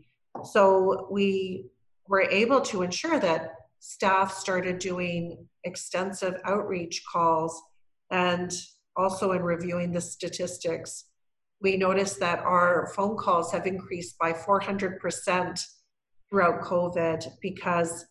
[0.45, 1.67] So we
[2.07, 7.61] were able to ensure that staff started doing extensive outreach calls
[8.11, 8.53] and
[8.97, 11.05] also in reviewing the statistics
[11.61, 15.61] we noticed that our phone calls have increased by 400%
[16.31, 18.07] throughout covid because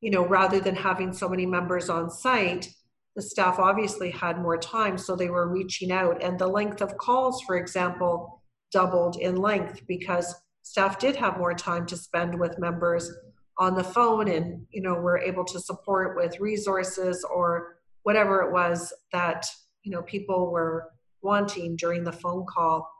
[0.00, 2.68] you know rather than having so many members on site
[3.16, 6.22] the staff obviously had more time so they were reaching out.
[6.22, 11.54] And the length of calls for example doubled in length because staff did have more
[11.54, 13.10] time to spend with members
[13.58, 18.52] on the phone and you know we're able to support with resources or whatever it
[18.52, 19.44] was that
[19.82, 20.88] you know people were
[21.22, 22.90] wanting during the phone call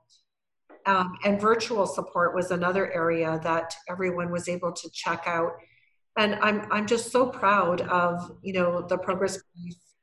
[0.87, 5.53] um, and virtual support was another area that everyone was able to check out
[6.19, 9.39] and i'm i'm just so proud of you know the progress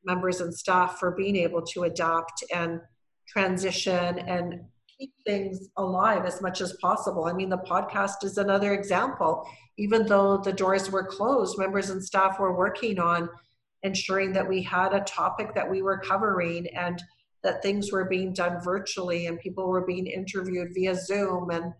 [0.07, 2.79] members and staff for being able to adapt and
[3.27, 4.61] transition and
[4.97, 7.25] keep things alive as much as possible.
[7.25, 9.47] I mean, the podcast is another example.
[9.77, 13.29] Even though the doors were closed, members and staff were working on
[13.83, 17.01] ensuring that we had a topic that we were covering and
[17.43, 21.73] that things were being done virtually and people were being interviewed via Zoom and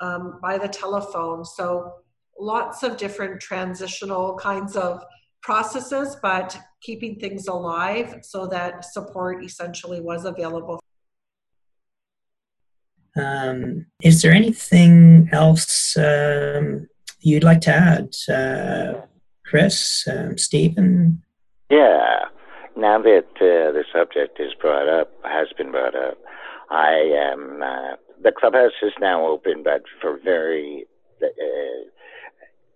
[0.00, 1.44] um, by the telephone.
[1.44, 1.94] So
[2.38, 5.02] lots of different transitional kinds of
[5.42, 10.80] processes, but keeping things alive so that support essentially was available.
[13.16, 16.88] Um, is there anything else um,
[17.20, 19.02] you'd like to add, uh,
[19.44, 21.22] Chris, um, Stephen?
[21.70, 22.24] Yeah.
[22.76, 26.18] Now that uh, the subject is brought up, has been brought up,
[26.70, 26.92] I
[27.32, 27.62] am.
[27.62, 30.86] Uh, the clubhouse is now open, but for very,
[31.22, 31.26] uh,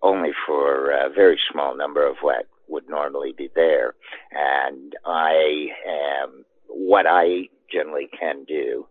[0.02, 3.94] only for a very small number of what would normally be there.
[4.30, 8.86] And I am, what I generally can do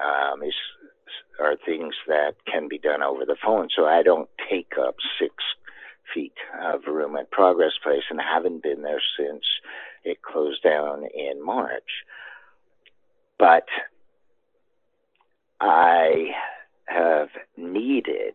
[0.00, 0.54] um, is
[1.40, 3.68] are things that can be done over the phone.
[3.74, 5.34] So I don't take up six
[6.14, 9.42] feet of room at Progress Place and haven't been there since
[10.04, 12.04] it closed down in March.
[13.38, 13.66] But
[15.60, 16.30] I
[16.86, 18.34] have needed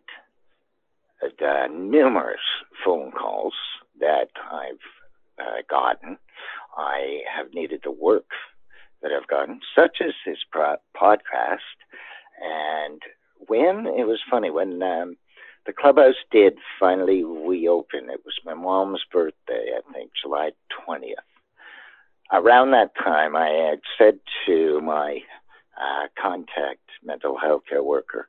[1.23, 2.39] uh, numerous
[2.83, 3.53] phone calls
[3.99, 6.17] that I've uh, gotten.
[6.77, 8.29] I have needed the work
[9.01, 11.57] that I've gotten, such as this pro- podcast.
[12.41, 13.01] And
[13.47, 15.17] when it was funny, when um,
[15.65, 20.51] the clubhouse did finally reopen, it was my mom's birthday, I think, July
[20.87, 21.13] 20th.
[22.31, 25.19] Around that time, I had said to my
[25.79, 28.27] uh, contact mental health care worker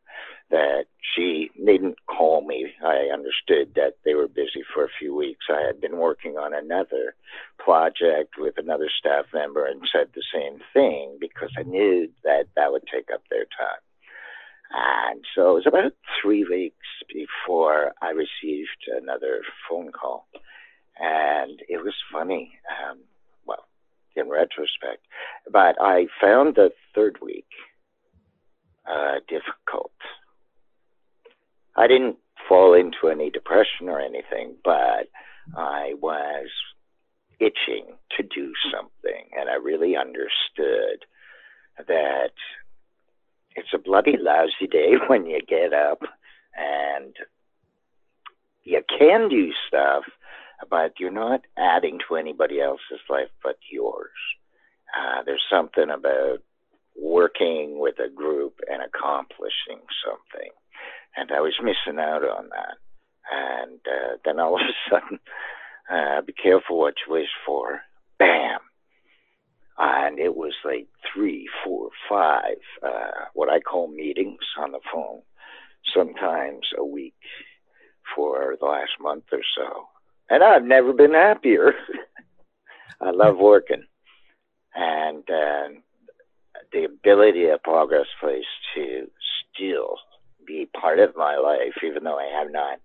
[0.51, 0.85] that
[1.15, 2.73] she needn't call me.
[2.85, 5.47] I understood that they were busy for a few weeks.
[5.49, 7.15] I had been working on another
[7.59, 12.73] project with another staff member and said the same thing because I knew that that
[12.73, 13.83] would take up their time.
[14.73, 15.93] And so it was about
[16.23, 20.27] three weeks before I received another phone call.
[20.99, 22.99] And it was funny, um,
[24.21, 25.07] in retrospect.
[25.51, 27.47] But I found the third week
[28.89, 29.93] uh, difficult.
[31.77, 32.17] I didn't
[32.49, 35.09] fall into any depression or anything, but
[35.57, 36.49] I was
[37.39, 39.31] itching to do something.
[39.39, 41.05] And I really understood
[41.79, 42.33] that
[43.57, 46.03] it's a bloody lousy day when you get up
[46.57, 47.15] and
[48.63, 50.05] you can do stuff,
[50.69, 54.11] but you're not adding to anybody else's life but yours.
[54.97, 56.39] Uh, there's something about
[56.97, 60.51] working with a group and accomplishing something.
[61.17, 62.77] And I was missing out on that.
[63.31, 65.19] And uh, then all of a sudden,
[65.91, 67.81] uh, be careful what you wish for.
[68.19, 68.61] Bam!
[69.79, 75.23] And it was like three, four, five, uh, what I call meetings on the phone,
[75.95, 77.15] sometimes a week
[78.15, 79.87] for the last month or so.
[80.31, 81.73] And I've never been happier.
[83.01, 83.83] I love working.
[84.75, 85.81] And uh,
[86.73, 88.45] the ability of Progress Place
[88.77, 89.09] to
[89.55, 89.97] still
[90.47, 92.79] be part of my life, even though I have not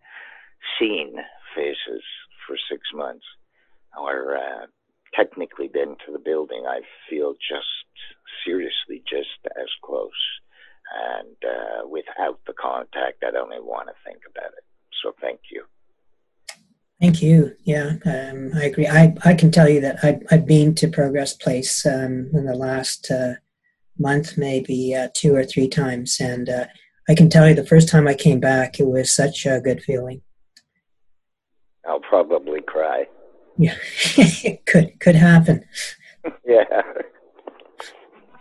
[0.80, 1.16] seen
[1.56, 2.02] faces
[2.48, 3.26] for six months
[4.00, 4.66] or uh,
[5.14, 7.68] technically been to the building, I feel just
[8.46, 10.12] seriously just as close.
[11.20, 14.64] And uh, without the contact, I don't even want to think about it.
[15.04, 15.66] So thank you.
[17.02, 17.56] Thank you.
[17.64, 18.88] Yeah, um, I agree.
[18.88, 22.56] I, I can tell you that I, I've been to Progress Place um, in the
[22.56, 23.34] last uh,
[24.00, 26.18] month, maybe uh, two or three times.
[26.22, 26.66] And uh,
[27.10, 29.84] I can tell you the first time I came back, it was such a good
[29.84, 30.22] feeling.
[31.88, 33.08] I'll probably cry.
[33.58, 33.76] Yeah,
[34.18, 35.66] it could could happen.
[36.46, 36.64] yeah.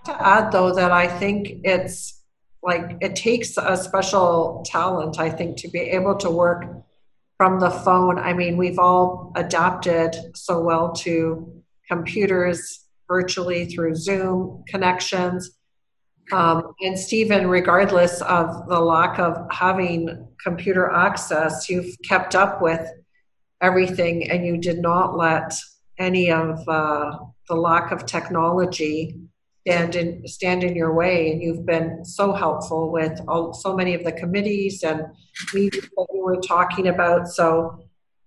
[0.07, 2.23] To add though that I think it's
[2.63, 6.65] like it takes a special talent, I think, to be able to work
[7.45, 8.18] from the phone.
[8.18, 15.51] I mean, we've all adapted so well to computers virtually through Zoom connections.
[16.32, 22.80] Um, and Stephen, regardless of the lack of having computer access, you've kept up with
[23.61, 25.53] everything and you did not let
[25.99, 27.18] any of uh,
[27.51, 29.20] the lack of technology
[29.67, 31.31] stand in stand in your way.
[31.31, 35.03] And you've been so helpful with all, so many of the committees and
[35.55, 37.29] meetings that you were talking about.
[37.29, 37.79] So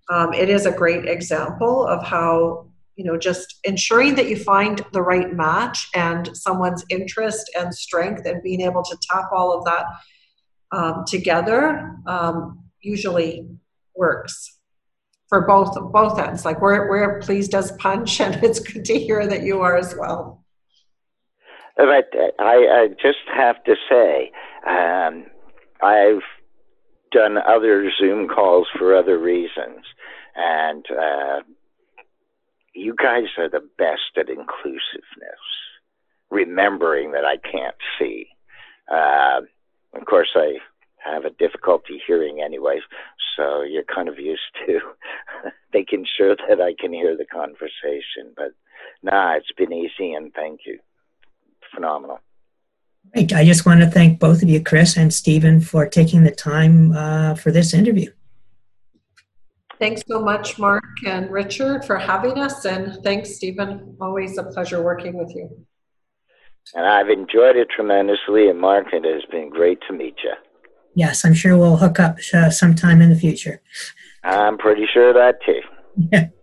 [0.10, 4.84] um, it is a great example of how you know just ensuring that you find
[4.94, 9.66] the right match and someone's interest and strength and being able to tap all of
[9.66, 9.86] that
[10.72, 13.48] um, together um, usually
[13.96, 14.58] works
[15.30, 16.46] for both both ends.
[16.46, 19.94] Like we're, we're pleased as punch and it's good to hear that you are as
[19.96, 20.37] well
[21.78, 22.10] but
[22.40, 24.32] I, I just have to say
[24.68, 25.26] um,
[25.82, 26.24] i've
[27.12, 29.86] done other zoom calls for other reasons
[30.36, 31.42] and uh,
[32.74, 35.42] you guys are the best at inclusiveness.
[36.30, 38.28] remembering that I can't see.
[38.92, 39.42] Uh,
[40.00, 40.58] of course, I
[41.04, 42.82] have a difficulty hearing anyways,
[43.36, 44.80] so you're kind of used to
[45.74, 48.34] making sure that I can hear the conversation.
[48.36, 48.52] But
[49.02, 50.80] nah, it's been easy, and thank you.
[51.74, 52.20] Phenomenal.
[53.13, 53.34] Great.
[53.34, 56.91] I just want to thank both of you, Chris and Stephen, for taking the time
[56.91, 58.11] uh, for this interview.
[59.80, 62.65] Thanks so much, Mark and Richard, for having us.
[62.65, 63.95] And thanks, Stephen.
[64.01, 65.65] Always a pleasure working with you.
[66.74, 68.49] And I've enjoyed it tremendously.
[68.49, 70.34] And Mark, it has been great to meet you.
[70.95, 73.61] Yes, I'm sure we'll hook up uh, sometime in the future.
[74.24, 75.61] I'm pretty sure that too.
[76.11, 76.28] Yeah.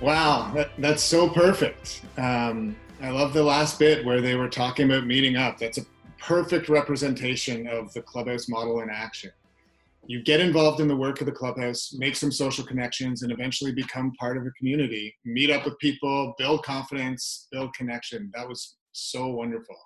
[0.00, 2.02] Wow, that, that's so perfect.
[2.16, 5.58] Um, I love the last bit where they were talking about meeting up.
[5.58, 5.84] That's a
[6.18, 9.30] perfect representation of the clubhouse model in action.
[10.06, 13.72] You get involved in the work of the clubhouse, make some social connections, and eventually
[13.72, 15.14] become part of a community.
[15.26, 18.30] Meet up with people, build confidence, build connection.
[18.34, 19.76] That was so wonderful.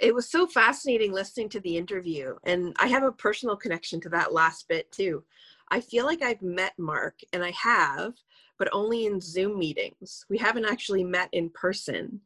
[0.00, 4.08] It was so fascinating listening to the interview, and I have a personal connection to
[4.08, 5.22] that last bit too.
[5.70, 8.14] I feel like I've met Mark, and I have,
[8.58, 10.24] but only in Zoom meetings.
[10.28, 12.20] We haven't actually met in person.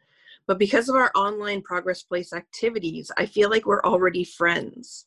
[0.46, 5.06] But because of our online Progress Place activities, I feel like we're already friends.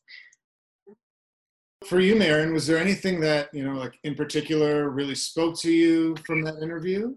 [1.84, 5.72] For you, Marin, was there anything that, you know, like in particular really spoke to
[5.72, 7.14] you from that interview?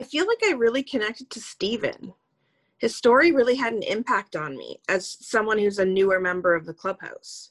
[0.00, 2.14] I feel like I really connected to Stephen.
[2.78, 6.64] His story really had an impact on me as someone who's a newer member of
[6.64, 7.50] the clubhouse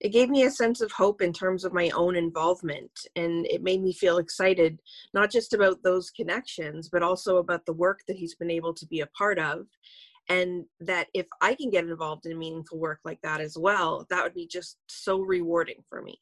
[0.00, 3.62] it gave me a sense of hope in terms of my own involvement and it
[3.62, 4.80] made me feel excited
[5.14, 8.86] not just about those connections but also about the work that he's been able to
[8.86, 9.66] be a part of
[10.28, 14.22] and that if i can get involved in meaningful work like that as well that
[14.22, 16.18] would be just so rewarding for me.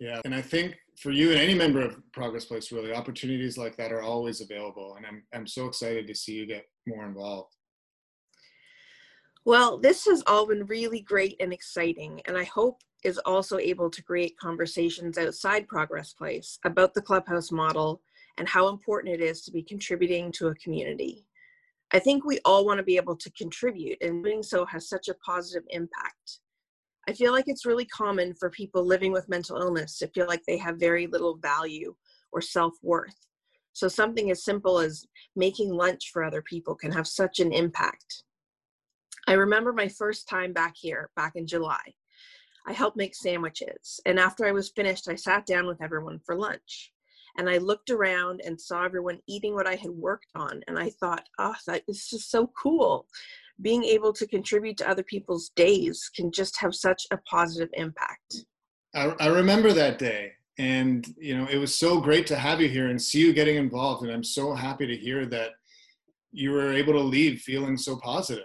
[0.00, 3.76] Yeah and i think for you and any member of progress place really opportunities like
[3.76, 7.54] that are always available and i'm, I'm so excited to see you get more involved
[9.44, 13.90] well, this has all been really great and exciting, and I hope is also able
[13.90, 18.00] to create conversations outside Progress Place about the Clubhouse model
[18.38, 21.26] and how important it is to be contributing to a community.
[21.92, 25.08] I think we all want to be able to contribute, and doing so has such
[25.08, 26.38] a positive impact.
[27.08, 30.42] I feel like it's really common for people living with mental illness to feel like
[30.46, 31.94] they have very little value
[32.30, 33.26] or self worth.
[33.72, 38.22] So, something as simple as making lunch for other people can have such an impact.
[39.26, 41.80] I remember my first time back here, back in July.
[42.66, 46.36] I helped make sandwiches, and after I was finished, I sat down with everyone for
[46.36, 46.92] lunch.
[47.38, 50.90] And I looked around and saw everyone eating what I had worked on, and I
[50.90, 53.06] thought, oh, that is just so cool.
[53.60, 58.44] Being able to contribute to other people's days can just have such a positive impact.
[58.94, 62.68] I, I remember that day, and you know, it was so great to have you
[62.68, 64.02] here and see you getting involved.
[64.02, 65.52] And I'm so happy to hear that
[66.32, 68.44] you were able to leave feeling so positive.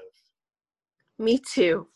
[1.20, 1.88] Me too.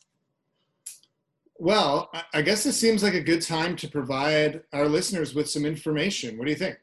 [1.58, 5.64] Well, I guess this seems like a good time to provide our listeners with some
[5.64, 6.36] information.
[6.38, 6.80] What do you think?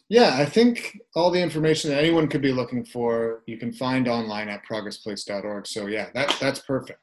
[0.10, 4.08] Yeah, I think all the information that anyone could be looking for, you can find
[4.08, 5.68] online at progressplace.org.
[5.68, 6.99] So yeah, that, that's perfect.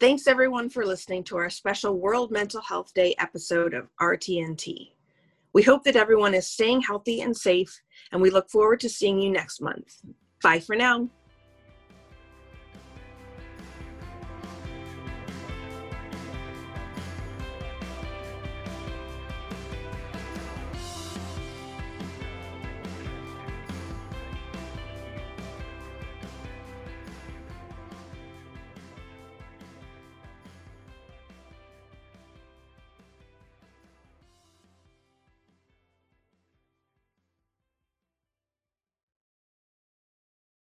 [0.00, 4.92] Thanks everyone for listening to our special World Mental Health Day episode of RTNT.
[5.52, 7.80] We hope that everyone is staying healthy and safe,
[8.10, 10.00] and we look forward to seeing you next month.
[10.42, 11.08] Bye for now.